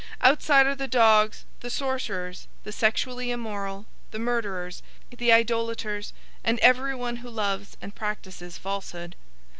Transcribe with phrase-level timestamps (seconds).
[0.23, 4.81] 022:015 Outside are the dogs, the sorcerers, the sexually immoral, the murderers,
[5.15, 6.11] the idolaters,
[6.43, 9.15] and everyone who loves and practices falsehood.